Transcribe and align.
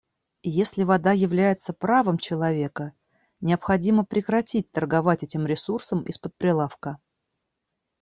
Если 0.53 0.81
вода 0.83 1.11
является 1.11 1.73
правом 1.73 2.17
человека, 2.17 2.93
необходимо 3.39 4.03
прекратить 4.03 4.71
торговать 4.71 5.21
этим 5.21 5.45
ресурсом 5.45 6.01
из-под 6.05 6.33
прилавка. 6.37 6.97